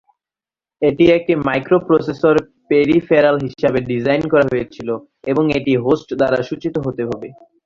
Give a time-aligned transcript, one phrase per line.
[0.81, 2.35] এটি একটি microprocessor
[2.69, 4.89] peripheral হিসাবে ডিজাইন করা হয়েছিল,
[5.31, 7.27] এবং এটি হোস্ট দ্বারা সূচিত হতে হবে।